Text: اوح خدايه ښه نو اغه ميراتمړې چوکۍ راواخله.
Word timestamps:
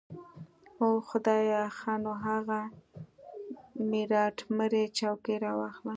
اوح 0.81 0.99
خدايه 1.09 1.63
ښه 1.77 1.93
نو 2.03 2.13
اغه 2.37 2.61
ميراتمړې 3.89 4.83
چوکۍ 4.97 5.35
راواخله. 5.43 5.89